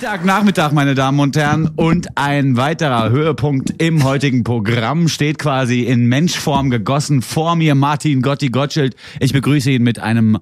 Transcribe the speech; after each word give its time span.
Freitagnachmittag, 0.00 0.72
meine 0.72 0.94
Damen 0.94 1.20
und 1.20 1.36
Herren. 1.36 1.68
Und 1.76 2.16
ein 2.16 2.56
weiterer 2.56 3.10
Höhepunkt 3.10 3.82
im 3.82 4.02
heutigen 4.02 4.44
Programm 4.44 5.08
steht 5.08 5.38
quasi 5.38 5.82
in 5.82 6.06
Menschform 6.06 6.70
gegossen 6.70 7.20
vor 7.20 7.54
mir 7.54 7.74
Martin 7.74 8.22
Gotti 8.22 8.48
Gottschild. 8.48 8.96
Ich 9.20 9.34
begrüße 9.34 9.70
ihn 9.72 9.82
mit 9.82 9.98
einem 9.98 10.38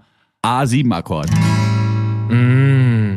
A7-Akkord. 0.46 1.28
Mm. 2.30 3.16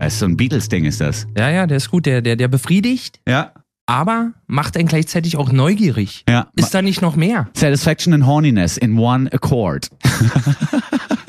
Das 0.00 0.14
ist 0.14 0.18
so 0.18 0.26
ein 0.26 0.36
Beatles-Ding, 0.36 0.86
ist 0.86 1.00
das. 1.00 1.28
Ja, 1.38 1.50
ja, 1.50 1.68
der 1.68 1.76
ist 1.76 1.88
gut. 1.88 2.04
Der, 2.06 2.20
der, 2.20 2.34
der 2.34 2.48
befriedigt, 2.48 3.20
Ja. 3.28 3.52
aber 3.86 4.32
macht 4.48 4.76
einen 4.76 4.88
gleichzeitig 4.88 5.36
auch 5.36 5.52
neugierig. 5.52 6.24
Ja. 6.28 6.48
Ist 6.56 6.74
da 6.74 6.82
nicht 6.82 7.00
noch 7.00 7.14
mehr? 7.14 7.48
Satisfaction 7.54 8.12
and 8.12 8.26
Horniness 8.26 8.76
in 8.76 8.98
one 8.98 9.32
accord. 9.32 9.88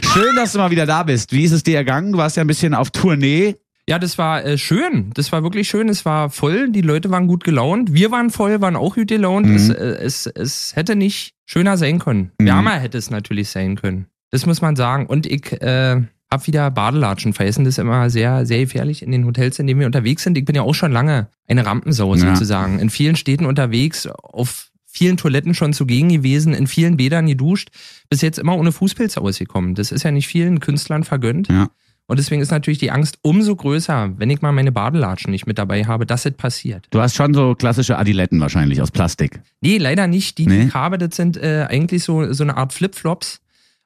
Schön, 0.00 0.36
dass 0.36 0.52
du 0.52 0.58
mal 0.58 0.70
wieder 0.70 0.86
da 0.86 1.02
bist. 1.02 1.32
Wie 1.32 1.44
ist 1.44 1.52
es 1.52 1.62
dir 1.62 1.76
ergangen? 1.76 2.12
Du 2.12 2.18
warst 2.18 2.36
ja 2.36 2.42
ein 2.44 2.46
bisschen 2.46 2.74
auf 2.74 2.90
Tournee. 2.90 3.56
Ja, 3.88 3.98
das 3.98 4.16
war 4.16 4.44
äh, 4.44 4.58
schön. 4.58 5.10
Das 5.14 5.32
war 5.32 5.42
wirklich 5.42 5.68
schön. 5.68 5.88
Es 5.88 6.04
war 6.04 6.30
voll. 6.30 6.70
Die 6.70 6.82
Leute 6.82 7.10
waren 7.10 7.26
gut 7.26 7.42
gelaunt. 7.44 7.92
Wir 7.92 8.10
waren 8.10 8.30
voll, 8.30 8.60
waren 8.60 8.76
auch 8.76 8.94
gut 8.94 9.08
gelaunt. 9.08 9.46
Mhm. 9.46 9.56
Es, 9.56 9.68
äh, 9.70 9.74
es, 9.74 10.26
es 10.26 10.76
hätte 10.76 10.94
nicht 10.94 11.34
schöner 11.46 11.76
sein 11.76 11.98
können. 11.98 12.30
Mhm. 12.38 12.46
Wärmer 12.46 12.78
hätte 12.78 12.96
es 12.98 13.10
natürlich 13.10 13.50
sein 13.50 13.76
können. 13.76 14.06
Das 14.30 14.46
muss 14.46 14.62
man 14.62 14.76
sagen. 14.76 15.06
Und 15.06 15.26
ich 15.26 15.60
äh, 15.60 16.00
hab 16.30 16.46
wieder 16.46 16.70
Badelatschen 16.70 17.32
vergessen. 17.32 17.64
Das 17.64 17.74
ist 17.74 17.78
immer 17.78 18.08
sehr, 18.08 18.46
sehr 18.46 18.60
gefährlich 18.60 19.02
in 19.02 19.10
den 19.10 19.26
Hotels, 19.26 19.58
in 19.58 19.66
denen 19.66 19.80
wir 19.80 19.86
unterwegs 19.86 20.22
sind. 20.22 20.38
Ich 20.38 20.44
bin 20.44 20.54
ja 20.54 20.62
auch 20.62 20.74
schon 20.74 20.92
lange 20.92 21.28
eine 21.48 21.66
Rampensau 21.66 22.14
Ja. 22.14 22.34
sozusagen. 22.34 22.78
In 22.78 22.88
vielen 22.88 23.16
Städten 23.16 23.44
unterwegs, 23.46 24.06
auf 24.06 24.68
vielen 24.92 25.16
Toiletten 25.16 25.54
schon 25.54 25.72
zugegen 25.72 26.10
gewesen, 26.10 26.52
in 26.52 26.66
vielen 26.66 26.98
Bädern 26.98 27.26
geduscht, 27.26 27.70
bis 28.10 28.20
jetzt 28.20 28.38
immer 28.38 28.56
ohne 28.56 28.72
Fußpilz 28.72 29.16
ausgekommen. 29.16 29.74
Das 29.74 29.90
ist 29.90 30.02
ja 30.02 30.10
nicht 30.10 30.28
vielen 30.28 30.60
Künstlern 30.60 31.02
vergönnt. 31.02 31.48
Ja. 31.48 31.68
Und 32.06 32.18
deswegen 32.18 32.42
ist 32.42 32.50
natürlich 32.50 32.78
die 32.78 32.90
Angst 32.90 33.18
umso 33.22 33.56
größer, 33.56 34.12
wenn 34.18 34.28
ich 34.28 34.42
mal 34.42 34.52
meine 34.52 34.70
Badelatschen 34.70 35.30
nicht 35.30 35.46
mit 35.46 35.56
dabei 35.56 35.84
habe, 35.84 36.04
dass 36.04 36.26
es 36.26 36.34
passiert. 36.34 36.86
Du 36.90 37.00
hast 37.00 37.14
schon 37.14 37.32
so 37.32 37.54
klassische 37.54 37.96
Adiletten 37.96 38.38
wahrscheinlich 38.40 38.82
aus 38.82 38.90
Plastik. 38.90 39.40
Nee, 39.62 39.78
leider 39.78 40.06
nicht. 40.08 40.36
Die, 40.36 40.44
die 40.44 40.50
Nee? 40.50 40.64
ich 40.66 40.74
habe, 40.74 40.98
das 40.98 41.16
sind 41.16 41.38
äh, 41.38 41.66
eigentlich 41.70 42.04
so, 42.04 42.30
so 42.32 42.42
eine 42.42 42.58
Art 42.58 42.74
Flipflops 42.74 43.40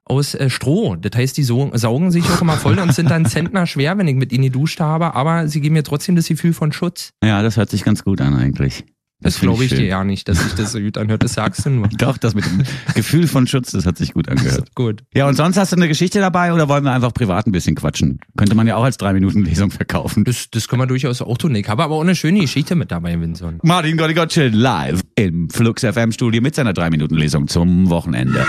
aus 0.05 0.34
äh, 0.34 0.50
Stroh. 0.50 0.97
Das 0.97 1.16
heißt, 1.16 1.36
die 1.36 1.44
so, 1.44 1.70
saugen 1.75 2.11
sich 2.11 2.25
auch 2.25 2.41
immer 2.41 2.55
voll 2.56 2.78
und 2.81 2.92
sind 2.94 3.11
dann 3.11 3.27
Zentner 3.27 3.66
schwer, 3.66 3.97
wenn 3.98 4.09
ich 4.09 4.16
mit 4.16 4.33
ihnen 4.33 4.44
geduscht 4.44 4.81
habe, 4.81 5.14
aber 5.14 5.47
sie 5.47 5.61
geben 5.61 5.75
mir 5.75 5.84
trotzdem 5.84 6.16
das 6.16 6.27
Gefühl 6.27 6.53
von 6.53 6.72
Schutz. 6.72 7.11
Ja, 7.22 7.42
das 7.42 7.56
hört 7.56 7.70
sich 7.70 7.84
ganz 7.84 8.03
gut 8.03 8.20
an 8.20 8.34
eigentlich. 8.34 8.84
Das, 9.20 9.39
find 9.39 9.50
glaube 9.50 9.64
ich 9.64 9.70
schön. 9.70 9.78
dir 9.78 9.86
ja 9.86 10.05
nicht, 10.05 10.28
dass 10.28 10.39
sich 10.42 10.53
das 10.53 10.72
so 10.72 10.78
gut 10.78 10.98
anhört. 10.98 11.25
Das 11.25 11.33
sagst 11.33 11.64
du 11.64 11.70
nur. 11.70 11.89
Doch, 11.98 12.19
das 12.19 12.34
mit 12.34 12.45
dem 12.45 12.64
Gefühl 12.95 13.27
von 13.27 13.47
Schutz, 13.47 13.72
das 13.72 13.86
hat 13.86 13.97
sich 13.97 14.12
gut 14.12 14.28
angehört. 14.28 14.69
Gut. 14.75 15.05
Ja, 15.14 15.27
und 15.27 15.34
sonst 15.36 15.56
hast 15.56 15.72
du 15.72 15.77
eine 15.77 15.89
Geschichte 15.89 16.20
dabei 16.20 16.53
oder 16.53 16.69
wollen 16.69 16.84
wir 16.84 16.92
einfach 16.92 17.14
privat 17.14 17.47
ein 17.47 17.53
bisschen 17.53 17.77
quatschen? 17.77 18.20
Könnte 18.37 18.55
man 18.55 18.67
ja 18.67 18.77
auch 18.77 18.84
als 18.84 18.98
drei 18.98 19.14
Minuten 19.14 19.42
Lesung 19.42 19.70
verkaufen. 19.70 20.25
Das, 20.25 20.50
das 20.50 20.69
können 20.69 20.83
wir 20.83 20.87
durchaus 20.87 21.22
auch 21.22 21.39
tun. 21.39 21.55
Ich 21.55 21.67
habe 21.69 21.83
aber 21.83 21.94
auch 21.94 22.03
eine 22.03 22.14
schöne 22.14 22.41
Geschichte 22.41 22.75
mit 22.75 22.91
dabei, 22.92 23.19
Vinson. 23.19 23.59
Martin 23.62 23.97
Gotti 23.97 24.12
Gottschild 24.14 24.55
live 24.55 25.00
im 25.14 25.48
Flux 25.48 25.83
FM 25.83 26.12
Studio 26.12 26.42
mit 26.42 26.55
seiner 26.55 26.75
drei 26.75 26.91
Minuten 26.91 27.14
Lesung 27.14 27.48
zum 27.48 27.89
Wochenende. 27.89 28.47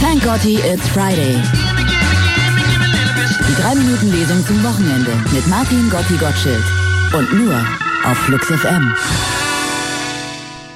Thank 0.00 0.22
Gotti, 0.22 0.54
it's 0.72 0.86
Friday. 0.88 1.34
Die 3.48 3.62
3-Minuten-Lesung 3.62 4.46
zum 4.46 4.62
Wochenende 4.62 5.10
mit 5.32 5.46
Martin 5.48 5.90
Gotti 5.90 6.16
Gottschild. 6.16 6.62
Und 7.12 7.32
nur 7.32 7.60
auf 8.04 8.18
Flux 8.18 8.46
FM. 8.48 8.92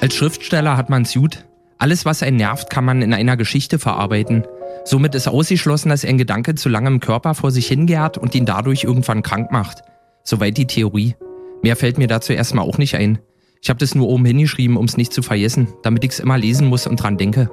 Als 0.01 0.15
Schriftsteller 0.15 0.75
hat 0.75 0.89
man's 0.89 1.13
gut. 1.13 1.45
Alles, 1.77 2.03
was 2.03 2.23
einen 2.23 2.37
nervt, 2.37 2.69
kann 2.69 2.83
man 2.83 3.01
in 3.01 3.13
einer 3.13 3.37
Geschichte 3.37 3.77
verarbeiten. 3.77 4.45
Somit 4.83 5.13
ist 5.13 5.27
ausgeschlossen, 5.27 5.89
dass 5.89 6.05
ein 6.05 6.17
Gedanke 6.17 6.55
zu 6.55 6.69
lange 6.69 6.89
im 6.89 6.99
Körper 6.99 7.35
vor 7.35 7.51
sich 7.51 7.67
hingärt 7.67 8.17
und 8.17 8.33
ihn 8.33 8.45
dadurch 8.45 8.83
irgendwann 8.83 9.21
krank 9.21 9.51
macht. 9.51 9.83
Soweit 10.23 10.57
die 10.57 10.65
Theorie. 10.65 11.15
Mehr 11.61 11.75
fällt 11.75 11.97
mir 11.97 12.07
dazu 12.07 12.33
erstmal 12.33 12.65
auch 12.65 12.77
nicht 12.77 12.95
ein. 12.95 13.19
Ich 13.61 13.69
habe 13.69 13.79
das 13.79 13.93
nur 13.93 14.07
oben 14.07 14.25
hingeschrieben, 14.25 14.77
um's 14.77 14.97
nicht 14.97 15.13
zu 15.13 15.21
vergessen, 15.21 15.67
damit 15.83 16.03
ich's 16.03 16.19
immer 16.19 16.37
lesen 16.37 16.67
muss 16.67 16.87
und 16.87 16.95
dran 16.95 17.17
denke. 17.17 17.49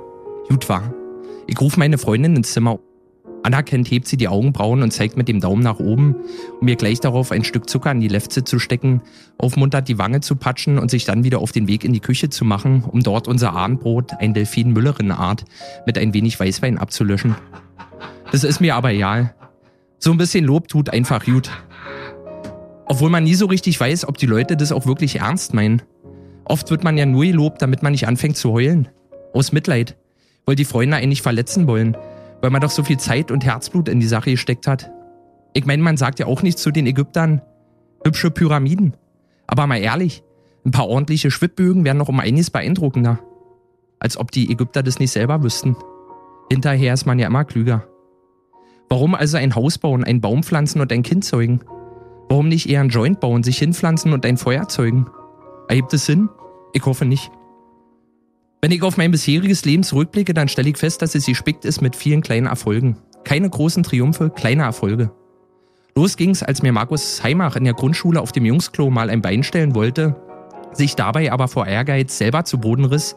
Gut 0.49 0.69
war. 0.69 0.95
Ich 1.47 1.61
rufe 1.61 1.79
meine 1.79 1.99
Freundin 1.99 2.37
ins 2.37 2.53
Zimmer. 2.53 2.79
Anerkennt 3.47 3.89
hebt 3.89 4.09
sie 4.09 4.17
die 4.17 4.27
Augenbrauen 4.27 4.83
und 4.83 4.91
zeigt 4.91 5.17
mit 5.17 5.29
dem 5.29 5.41
Daumen 5.41 5.63
nach 5.63 5.79
oben, 5.79 6.17
um 6.61 6.65
mir 6.65 6.75
gleich 6.75 6.99
darauf 6.99 7.31
ein 7.31 7.45
Stück 7.45 7.71
Zucker 7.71 7.93
in 7.93 8.01
die 8.01 8.09
Lefze 8.09 8.43
zu 8.43 8.59
stecken, 8.59 9.03
aufmuntert 9.39 9.87
die 9.87 9.99
Wange 9.99 10.21
zu 10.21 10.35
patschen 10.35 10.81
und 10.81 10.91
sich 10.91 11.05
dann 11.05 11.23
wieder 11.23 11.39
auf 11.39 11.53
den 11.53 11.69
Weg 11.69 11.85
in 11.85 11.93
die 11.93 12.01
Küche 12.01 12.29
zu 12.29 12.45
machen, 12.45 12.83
um 12.83 13.05
dort 13.05 13.29
unser 13.29 13.53
Abendbrot, 13.53 14.15
ein 14.19 14.35
Delfin 14.35 14.73
Müllerin 14.73 15.13
Art, 15.13 15.45
mit 15.87 15.97
ein 15.97 16.13
wenig 16.13 16.41
Weißwein 16.41 16.77
abzulöschen. 16.77 17.37
Das 18.33 18.43
ist 18.43 18.61
mir 18.61 18.75
aber 18.75 18.93
egal. 18.93 19.33
So 20.01 20.11
ein 20.11 20.19
bisschen 20.19 20.45
Lob 20.45 20.67
tut 20.67 20.91
einfach 20.91 21.25
gut. 21.25 21.49
Obwohl 22.87 23.11
man 23.11 23.23
nie 23.23 23.37
so 23.37 23.47
richtig 23.47 23.79
weiß, 23.79 24.09
ob 24.09 24.19
die 24.19 24.27
Leute 24.27 24.57
das 24.57 24.73
auch 24.73 24.87
wirklich 24.87 25.21
ernst 25.21 25.55
meinen. 25.55 25.83
Oft 26.45 26.69
wird 26.73 26.83
man 26.83 26.99
ja 26.99 27.07
nur 27.07 27.25
gelobt, 27.25 27.63
damit 27.63 27.85
man 27.85 27.93
nicht 27.93 28.09
anfängt 28.09 28.37
zu 28.37 28.53
heulen. 28.53 28.89
Aus 29.33 29.53
Mitleid. 29.53 29.97
Weil 30.47 30.57
die 30.57 30.65
Freunde 30.65 30.97
einen 30.97 31.11
nicht 31.11 31.23
verletzen 31.23 31.69
wollen. 31.69 31.97
Weil 32.41 32.51
man 32.51 32.61
doch 32.61 32.71
so 32.71 32.85
viel 32.85 32.99
Zeit 32.99 33.31
und 33.31 33.45
Herzblut 33.45 33.89
in 33.89 34.01
die 34.01 34.07
Sache 34.07 34.31
gesteckt 34.31 34.67
hat. 34.67 34.91
Ich 35.55 35.65
meine, 35.67 35.83
man 35.83 35.97
sagt 35.97 36.19
ja 36.19 36.27
auch 36.27 36.43
nicht 36.43 36.59
zu 36.59 36.71
den 36.71 36.87
Ägyptern, 36.87 37.41
hübsche 38.05 38.31
Pyramiden. 38.31 38.95
Aber 39.47 39.67
mal 39.67 39.79
ehrlich, 39.79 40.23
ein 40.65 40.71
paar 40.71 40.89
ordentliche 40.89 41.31
Schwibbögen 41.31 41.85
wären 41.85 41.97
noch 41.97 42.09
um 42.09 42.21
einiges 42.21 42.51
beeindruckender. 42.51 43.21
Als 43.99 44.17
ob 44.17 44.31
die 44.31 44.51
Ägypter 44.51 44.83
das 44.83 44.99
nicht 44.99 45.13
selber 45.13 45.43
wüssten. 45.43 45.77
Hinterher 46.51 46.93
ist 46.93 47.07
man 47.07 47.19
ja 47.19 47.27
immer 47.27 47.45
klüger. 47.45 47.87
Warum 48.89 49.15
also 49.15 49.37
ein 49.37 49.55
Haus 49.55 49.79
bauen, 49.79 50.05
einen 50.05 50.21
Baum 50.21 50.43
pflanzen 50.43 50.81
und 50.81 50.93
ein 50.93 51.03
Kind 51.03 51.25
zeugen? 51.25 51.61
Warum 52.29 52.49
nicht 52.49 52.69
eher 52.69 52.81
ein 52.81 52.89
Joint 52.89 53.21
bauen, 53.21 53.43
sich 53.43 53.59
hinpflanzen 53.59 54.13
und 54.13 54.27
ein 54.27 54.37
Feuer 54.37 54.69
zeugen? 54.69 55.07
Ergibt 55.69 55.93
es 55.95 56.07
Sinn? 56.07 56.29
Ich 56.73 56.85
hoffe 56.85 57.05
nicht. 57.05 57.31
Wenn 58.63 58.73
ich 58.73 58.83
auf 58.83 58.97
mein 58.97 59.11
bisheriges 59.11 59.65
Leben 59.65 59.83
zurückblicke, 59.83 60.35
dann 60.35 60.49
stelle 60.49 60.71
ich 60.71 60.79
fest, 60.79 61.03
dass 61.03 61.15
es 61.15 61.27
gespickt 61.27 61.65
ist 61.65 61.83
mit 61.83 61.95
vielen 61.95 62.23
kleinen 62.23 62.47
Erfolgen. 62.47 62.97
Keine 63.25 63.51
großen 63.51 63.83
Triumphe, 63.83 64.31
kleine 64.31 64.63
Erfolge. 64.63 65.11
Los 65.95 66.17
ging's, 66.17 66.43
als 66.43 66.63
mir 66.63 66.73
Markus 66.73 67.23
Heimach 67.23 67.57
in 67.57 67.65
der 67.65 67.73
Grundschule 67.73 68.21
auf 68.21 68.33
dem 68.33 68.45
Jungsklo 68.45 68.91
mal 68.91 69.09
ein 69.09 69.23
Bein 69.23 69.43
stellen 69.43 69.75
wollte, 69.75 70.15
sich 70.73 70.95
dabei 70.95 71.33
aber 71.33 71.49
vor 71.49 71.67
Ehrgeiz 71.67 72.19
selber 72.19 72.45
zu 72.45 72.59
Boden 72.59 72.85
riss, 72.85 73.17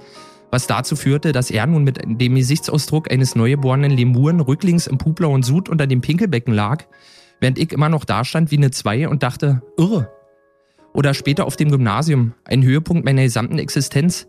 was 0.49 0.67
dazu 0.67 0.95
führte, 0.95 1.33
dass 1.33 1.51
er 1.51 1.67
nun 1.67 1.83
mit 1.83 1.99
dem 2.03 2.35
Gesichtsausdruck 2.35 3.11
eines 3.11 3.35
neugeborenen 3.35 3.91
Lemuren 3.91 4.39
rücklings 4.39 4.87
im 4.87 4.97
pubblauen 4.97 5.43
Sud 5.43 5.67
unter 5.67 5.87
dem 5.87 6.01
Pinkelbecken 6.01 6.53
lag, 6.53 6.85
während 7.41 7.59
ich 7.59 7.73
immer 7.73 7.89
noch 7.89 8.05
dastand 8.05 8.49
wie 8.51 8.57
eine 8.57 8.71
Zwei 8.71 9.09
und 9.09 9.23
dachte, 9.23 9.61
irre. 9.77 10.09
Oder 10.93 11.13
später 11.13 11.45
auf 11.45 11.57
dem 11.57 11.71
Gymnasium, 11.71 12.33
ein 12.45 12.63
Höhepunkt 12.63 13.03
meiner 13.03 13.23
gesamten 13.23 13.59
Existenz, 13.59 14.28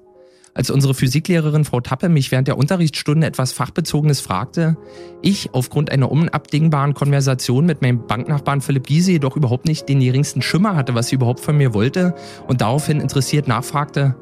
als 0.55 0.71
unsere 0.71 0.95
Physiklehrerin 0.95 1.65
Frau 1.65 1.81
Tappe 1.81 2.09
mich 2.09 2.31
während 2.33 2.49
der 2.49 2.59
Unterrichtsstunde 2.59 3.27
etwas 3.27 3.53
Fachbezogenes 3.53 4.21
fragte, 4.21 4.77
ich 5.23 5.55
aufgrund 5.55 5.91
einer 5.91 6.11
unabdingbaren 6.11 6.95
Konversation 6.95 7.67
mit 7.67 7.83
meinem 7.83 8.07
Banknachbarn 8.07 8.61
Philipp 8.61 8.87
Giese 8.87 9.13
jedoch 9.13 9.37
überhaupt 9.37 9.67
nicht 9.67 9.89
den 9.89 10.01
geringsten 10.01 10.43
Schimmer 10.43 10.77
hatte, 10.77 10.95
was 10.95 11.09
sie 11.09 11.17
überhaupt 11.17 11.41
von 11.41 11.57
mir 11.57 11.75
wollte 11.75 12.15
und 12.49 12.61
daraufhin 12.61 13.01
interessiert 13.01 13.49
nachfragte, 13.49 14.17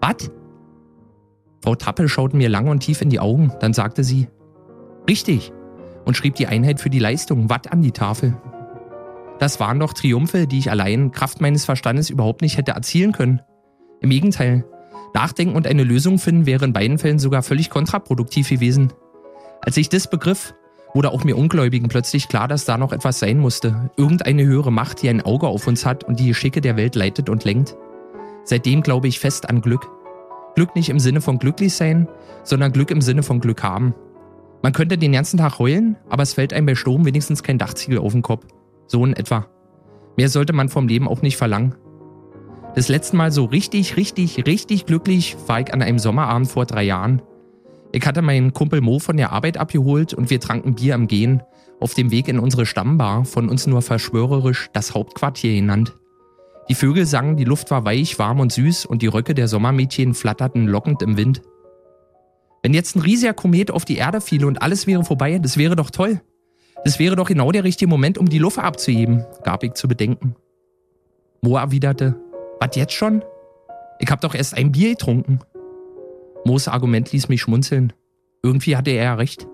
was? 0.00 0.30
Frau 1.62 1.74
Tappe 1.74 2.08
schaute 2.08 2.36
mir 2.36 2.48
lang 2.48 2.68
und 2.68 2.80
tief 2.80 3.00
in 3.00 3.10
die 3.10 3.20
Augen, 3.20 3.52
dann 3.60 3.72
sagte 3.72 4.04
sie, 4.04 4.28
richtig, 5.08 5.52
und 6.04 6.16
schrieb 6.16 6.34
die 6.34 6.46
Einheit 6.46 6.80
für 6.80 6.90
die 6.90 6.98
Leistung, 6.98 7.48
Watt, 7.50 7.72
an 7.72 7.82
die 7.82 7.92
Tafel. 7.92 8.36
Das 9.38 9.60
waren 9.60 9.80
doch 9.80 9.92
Triumphe, 9.92 10.46
die 10.46 10.58
ich 10.58 10.70
allein 10.70 11.10
Kraft 11.10 11.40
meines 11.40 11.64
Verstandes 11.64 12.10
überhaupt 12.10 12.42
nicht 12.42 12.56
hätte 12.56 12.72
erzielen 12.72 13.12
können. 13.12 13.40
Im 14.00 14.10
Gegenteil, 14.10 14.64
Nachdenken 15.14 15.54
und 15.54 15.66
eine 15.66 15.84
Lösung 15.84 16.18
finden 16.18 16.44
wäre 16.44 16.64
in 16.64 16.72
beiden 16.72 16.98
Fällen 16.98 17.18
sogar 17.18 17.42
völlig 17.42 17.70
kontraproduktiv 17.70 18.48
gewesen. 18.48 18.92
Als 19.62 19.76
ich 19.76 19.88
das 19.88 20.10
begriff, 20.10 20.54
wurde 20.92 21.10
auch 21.10 21.24
mir 21.24 21.36
Ungläubigen 21.36 21.88
plötzlich 21.88 22.28
klar, 22.28 22.48
dass 22.48 22.64
da 22.64 22.76
noch 22.76 22.92
etwas 22.92 23.20
sein 23.20 23.38
musste. 23.38 23.90
Irgendeine 23.96 24.44
höhere 24.44 24.72
Macht, 24.72 25.02
die 25.02 25.08
ein 25.08 25.22
Auge 25.22 25.46
auf 25.46 25.66
uns 25.66 25.86
hat 25.86 26.04
und 26.04 26.20
die 26.20 26.28
Geschicke 26.28 26.60
der 26.60 26.76
Welt 26.76 26.94
leitet 26.94 27.28
und 27.28 27.44
lenkt. 27.44 27.76
Seitdem 28.44 28.82
glaube 28.82 29.08
ich 29.08 29.20
fest 29.20 29.48
an 29.48 29.60
Glück. 29.60 29.88
Glück 30.54 30.74
nicht 30.76 30.88
im 30.88 31.00
Sinne 31.00 31.20
von 31.20 31.38
glücklich 31.38 31.74
sein, 31.74 32.08
sondern 32.42 32.72
Glück 32.72 32.90
im 32.90 33.00
Sinne 33.00 33.22
von 33.22 33.40
Glück 33.40 33.62
haben. 33.62 33.94
Man 34.62 34.72
könnte 34.72 34.98
den 34.98 35.12
ganzen 35.12 35.38
Tag 35.38 35.58
heulen, 35.58 35.96
aber 36.08 36.22
es 36.22 36.34
fällt 36.34 36.52
einem 36.52 36.66
bei 36.66 36.74
Sturm 36.74 37.04
wenigstens 37.04 37.42
kein 37.42 37.58
Dachziegel 37.58 37.98
auf 37.98 38.12
den 38.12 38.22
Kopf. 38.22 38.46
So 38.86 39.04
in 39.04 39.14
etwa. 39.14 39.46
Mehr 40.16 40.28
sollte 40.28 40.52
man 40.52 40.68
vom 40.68 40.88
Leben 40.88 41.08
auch 41.08 41.22
nicht 41.22 41.36
verlangen. 41.36 41.74
Das 42.74 42.88
letzte 42.88 43.16
Mal 43.16 43.30
so 43.30 43.44
richtig, 43.44 43.96
richtig, 43.96 44.46
richtig 44.46 44.84
glücklich 44.84 45.36
war 45.46 45.60
ich 45.60 45.72
an 45.72 45.80
einem 45.80 46.00
Sommerabend 46.00 46.48
vor 46.48 46.66
drei 46.66 46.82
Jahren. 46.82 47.22
Ich 47.92 48.04
hatte 48.04 48.20
meinen 48.20 48.52
Kumpel 48.52 48.80
Mo 48.80 48.98
von 48.98 49.16
der 49.16 49.30
Arbeit 49.30 49.58
abgeholt 49.58 50.12
und 50.12 50.28
wir 50.28 50.40
tranken 50.40 50.74
Bier 50.74 50.96
am 50.96 51.06
Gehen, 51.06 51.44
auf 51.78 51.94
dem 51.94 52.10
Weg 52.10 52.26
in 52.26 52.40
unsere 52.40 52.66
Stammbar, 52.66 53.24
von 53.24 53.48
uns 53.48 53.68
nur 53.68 53.80
verschwörerisch 53.80 54.70
das 54.72 54.92
Hauptquartier 54.92 55.54
genannt. 55.54 55.94
Die 56.68 56.74
Vögel 56.74 57.06
sangen, 57.06 57.36
die 57.36 57.44
Luft 57.44 57.70
war 57.70 57.84
weich, 57.84 58.18
warm 58.18 58.40
und 58.40 58.50
süß 58.50 58.86
und 58.86 59.02
die 59.02 59.06
Röcke 59.06 59.34
der 59.34 59.46
Sommermädchen 59.46 60.14
flatterten 60.14 60.66
lockend 60.66 61.00
im 61.02 61.16
Wind. 61.16 61.42
Wenn 62.64 62.74
jetzt 62.74 62.96
ein 62.96 63.02
riesiger 63.02 63.34
Komet 63.34 63.70
auf 63.70 63.84
die 63.84 63.98
Erde 63.98 64.20
fiele 64.20 64.48
und 64.48 64.62
alles 64.62 64.88
wäre 64.88 65.04
vorbei, 65.04 65.38
das 65.38 65.58
wäre 65.58 65.76
doch 65.76 65.90
toll. 65.90 66.20
Das 66.84 66.98
wäre 66.98 67.14
doch 67.14 67.28
genau 67.28 67.52
der 67.52 67.62
richtige 67.62 67.88
Moment, 67.88 68.18
um 68.18 68.28
die 68.28 68.38
Luft 68.38 68.58
abzuheben, 68.58 69.24
gab 69.44 69.62
ich 69.62 69.74
zu 69.74 69.86
bedenken. 69.86 70.34
Mo 71.40 71.56
erwiderte, 71.56 72.16
was 72.60 72.76
jetzt 72.76 72.92
schon? 72.92 73.24
Ich 73.98 74.10
hab 74.10 74.20
doch 74.20 74.34
erst 74.34 74.56
ein 74.56 74.72
Bier 74.72 74.90
getrunken. 74.90 75.40
Moos 76.44 76.68
Argument 76.68 77.10
ließ 77.12 77.28
mich 77.28 77.40
schmunzeln. 77.40 77.92
Irgendwie 78.42 78.76
hatte 78.76 78.90
er 78.90 79.04
ja 79.04 79.14
recht. 79.14 79.46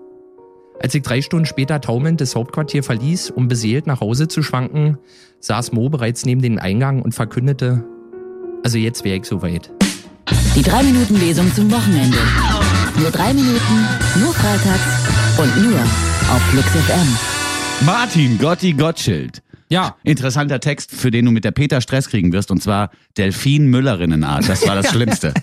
Als 0.81 0.95
ich 0.95 1.03
drei 1.03 1.21
Stunden 1.21 1.45
später 1.45 1.79
taumelnd 1.79 2.19
das 2.19 2.35
Hauptquartier 2.35 2.83
verließ, 2.83 3.29
um 3.29 3.47
beseelt 3.47 3.85
nach 3.85 4.01
Hause 4.01 4.27
zu 4.27 4.41
schwanken, 4.41 4.97
saß 5.39 5.71
Mo 5.73 5.89
bereits 5.89 6.25
neben 6.25 6.41
dem 6.41 6.57
Eingang 6.57 7.01
und 7.01 7.13
verkündete, 7.13 7.83
also 8.63 8.77
jetzt 8.77 9.03
wäre 9.03 9.17
ich 9.17 9.25
soweit. 9.25 9.71
Die 10.55 10.63
3-Minuten-Lesung 10.63 11.53
zum 11.53 11.71
Wochenende. 11.71 12.17
Nur 12.97 13.11
drei 13.11 13.33
Minuten, 13.33 13.87
nur 14.19 14.33
freitags 14.33 15.37
und 15.37 15.63
nur 15.63 15.79
auf 15.79 16.41
Flux 16.49 16.67
FM. 16.67 17.85
Martin 17.85 18.37
Gotti 18.37 18.73
Gottschild. 18.73 19.41
Ja, 19.71 19.95
Interessanter 20.03 20.59
Text, 20.59 20.91
für 20.91 21.11
den 21.11 21.25
du 21.25 21.31
mit 21.31 21.45
der 21.45 21.51
Peter 21.51 21.79
Stress 21.79 22.09
kriegen 22.09 22.33
wirst, 22.33 22.51
und 22.51 22.61
zwar 22.61 22.91
Delfin 23.17 23.67
Müllerinnenart. 23.67 24.49
Das 24.49 24.67
war 24.67 24.75
das 24.75 24.89
Schlimmste. 24.91 25.33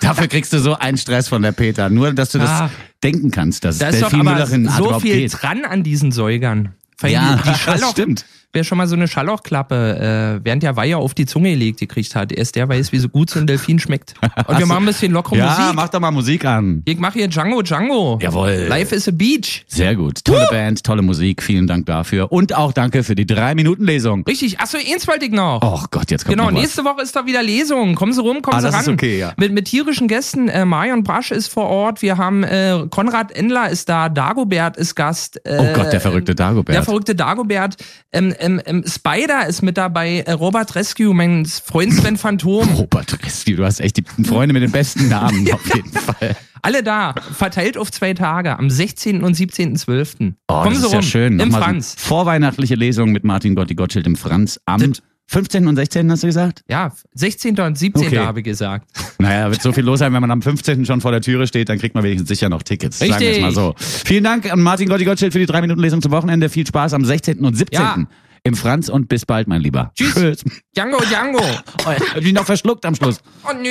Dafür 0.00 0.26
kriegst 0.26 0.52
du 0.54 0.58
so 0.58 0.74
einen 0.78 0.96
Stress 0.96 1.28
von 1.28 1.42
der 1.42 1.52
Peter. 1.52 1.90
Nur, 1.90 2.12
dass 2.12 2.30
du 2.32 2.38
das 2.38 2.48
Ah. 2.48 2.70
denken 3.02 3.30
kannst, 3.30 3.64
dass 3.64 3.78
da 3.78 3.90
Delfin 3.90 4.20
Müllerinnenart 4.24 4.78
so 4.78 5.00
viel 5.00 5.16
geht. 5.16 5.36
dran 5.42 5.64
an 5.66 5.82
diesen 5.82 6.12
Säugern. 6.12 6.74
Ja, 7.02 7.36
die 7.36 7.48
das 7.50 7.60
Schalloch, 7.60 7.90
stimmt. 7.90 8.24
Wer 8.54 8.64
schon 8.64 8.78
mal 8.78 8.86
so 8.86 8.94
eine 8.94 9.08
Schallochklappe 9.08 10.38
äh, 10.40 10.44
während 10.44 10.62
der 10.62 10.76
Weihe 10.76 10.96
auf 10.96 11.12
die 11.14 11.26
Zunge 11.26 11.50
gelegt 11.50 11.80
gekriegt 11.80 12.14
hat, 12.14 12.32
erst 12.32 12.54
der 12.56 12.68
weiß, 12.68 12.92
wie 12.92 12.98
so 12.98 13.08
gut 13.08 13.28
so 13.30 13.38
ein 13.40 13.46
Delfin 13.46 13.78
schmeckt. 13.78 14.14
Und 14.46 14.58
wir 14.58 14.66
machen 14.66 14.84
ein 14.84 14.86
bisschen 14.86 15.12
lockere 15.12 15.36
Ja, 15.38 15.56
Musik. 15.58 15.74
mach 15.74 15.88
doch 15.88 16.00
mal 16.00 16.10
Musik 16.10 16.44
an. 16.44 16.82
Ich 16.84 16.98
mache 16.98 17.14
hier 17.18 17.28
Django 17.28 17.62
Django. 17.62 18.18
Jawohl. 18.22 18.66
Life 18.68 18.94
is 18.94 19.08
a 19.08 19.10
Beach. 19.10 19.64
Sehr 19.68 19.94
gut. 19.96 20.24
Tolle 20.24 20.46
Band, 20.50 20.84
tolle 20.84 21.02
Musik. 21.02 21.42
Vielen 21.42 21.66
Dank 21.66 21.86
dafür. 21.86 22.30
Und 22.32 22.54
auch 22.54 22.72
danke 22.72 23.02
für 23.02 23.14
die 23.14 23.26
Drei-Minuten-Lesung. 23.26 24.24
Richtig. 24.26 24.60
Achso, 24.60 24.78
eins 24.78 25.06
wollte 25.08 25.26
ich 25.26 25.32
noch. 25.32 25.60
Oh 25.62 25.84
Gott, 25.90 26.10
jetzt 26.10 26.24
kommt 26.24 26.36
Genau, 26.38 26.50
nächste 26.50 26.84
Woche 26.84 27.02
ist 27.02 27.14
da 27.16 27.26
wieder 27.26 27.42
Lesung. 27.42 27.94
Kommen 27.94 28.12
Sie 28.12 28.20
rum, 28.20 28.40
kommen 28.42 28.56
Ah, 28.56 28.60
Sie 28.60 28.66
das 28.66 28.74
ran. 28.74 28.82
ist 28.82 28.88
okay, 28.88 29.18
ja. 29.18 29.32
Mit, 29.36 29.52
mit 29.52 29.64
tierischen 29.66 30.08
Gästen. 30.08 30.48
Äh, 30.48 30.64
Marion 30.64 31.02
Brasch 31.02 31.30
ist 31.32 31.48
vor 31.48 31.66
Ort. 31.68 32.02
Wir 32.02 32.16
haben 32.18 32.44
äh, 32.44 32.84
Konrad 32.90 33.32
Endler 33.32 33.68
ist 33.70 33.88
da. 33.88 34.08
Dagobert 34.08 34.76
ist 34.76 34.94
Gast. 34.94 35.40
Äh, 35.44 35.58
Oh 35.58 35.72
Gott, 35.74 35.92
der 35.92 36.00
verrückte 36.00 36.34
Dagobert. 36.34 36.74
Der 36.74 36.82
verrückte 36.84 37.14
Dagobert. 37.14 37.76
Ähm, 38.12 38.34
ähm, 38.44 38.60
ähm, 38.66 38.84
Spider 38.86 39.46
ist 39.46 39.62
mit 39.62 39.76
dabei. 39.76 40.20
Äh, 40.20 40.32
Robert 40.32 40.74
Rescue, 40.74 41.14
mein 41.14 41.46
Freund 41.46 41.92
Sven 41.94 42.16
Phantom. 42.16 42.68
Robert 42.74 43.24
Rescue, 43.24 43.56
du 43.56 43.64
hast 43.64 43.80
echt 43.80 43.96
die 43.96 44.24
Freunde 44.24 44.52
mit 44.52 44.62
den 44.62 44.70
besten 44.72 45.08
Namen 45.08 45.50
auf 45.52 45.74
jeden 45.74 45.90
Fall. 45.92 46.36
Alle 46.62 46.82
da. 46.82 47.14
Verteilt 47.32 47.76
auf 47.76 47.90
zwei 47.90 48.14
Tage. 48.14 48.58
Am 48.58 48.70
16. 48.70 49.22
und 49.22 49.36
17.12. 49.36 50.32
Oh, 50.48 50.62
Kommen 50.62 50.70
das 50.70 50.80
Sie 50.80 50.86
ist 50.86 50.92
ja 50.92 50.98
rum. 50.98 51.06
schön. 51.06 51.32
Im 51.32 51.48
Nochmal 51.48 51.60
so 51.60 51.64
Franz. 51.64 51.94
Vorweihnachtliche 51.98 52.74
Lesung 52.74 53.12
mit 53.12 53.24
Martin 53.24 53.54
Gotti 53.54 53.74
Gottschild 53.74 54.06
im 54.06 54.16
Franz 54.16 54.58
am 54.64 54.94
15. 55.26 55.66
und 55.66 55.76
16. 55.76 56.10
hast 56.10 56.22
du 56.22 56.26
gesagt? 56.26 56.62
Ja, 56.68 56.92
16. 57.14 57.58
und 57.60 57.78
17. 57.78 58.06
Okay. 58.06 58.18
habe 58.18 58.40
ich 58.40 58.44
gesagt. 58.44 58.88
Naja, 59.18 59.50
wird 59.50 59.62
so 59.62 59.72
viel 59.72 59.84
los 59.84 59.98
sein, 60.00 60.12
wenn 60.12 60.20
man 60.20 60.30
am 60.30 60.42
15. 60.42 60.84
schon 60.84 61.00
vor 61.00 61.12
der 61.12 61.22
Türe 61.22 61.46
steht, 61.46 61.68
dann 61.68 61.78
kriegt 61.78 61.94
man 61.94 62.04
wenigstens 62.04 62.28
sicher 62.28 62.48
noch 62.48 62.62
Tickets. 62.62 62.98
Sagen 62.98 63.10
wir 63.10 63.16
es 63.16 63.22
Richtig. 63.22 63.42
mal 63.42 63.52
so. 63.52 63.74
Vielen 63.78 64.24
Dank 64.24 64.50
an 64.52 64.60
Martin 64.60 64.88
Gotti 64.88 65.04
Gottschild 65.04 65.32
für 65.32 65.38
die 65.38 65.46
3-Minuten-Lesung 65.46 66.02
zum 66.02 66.12
Wochenende. 66.12 66.48
Viel 66.50 66.66
Spaß 66.66 66.92
am 66.94 67.04
16. 67.04 67.38
und 67.40 67.56
17. 67.56 67.80
Ja. 67.80 67.96
Im 68.44 68.54
Franz 68.54 68.88
und 68.88 69.08
bis 69.08 69.24
bald, 69.26 69.48
mein 69.48 69.62
Lieber. 69.62 69.90
Tschüss. 69.94 70.44
Django 70.76 70.98
Django. 71.04 71.42
Oh, 71.86 71.92
ich 72.18 72.32
noch 72.32 72.46
verschluckt 72.46 72.86
am 72.86 72.94
Schluss. 72.94 73.18
Oh 73.46 73.52
nö. 73.52 73.68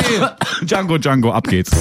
Django, 0.62 1.00
Django, 1.00 1.32
ab 1.32 1.48
geht's. 1.48 1.72